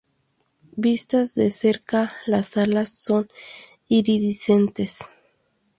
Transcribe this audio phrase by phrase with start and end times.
[0.77, 3.29] Vistas de cerca, las alas son
[3.87, 4.97] iridiscentes.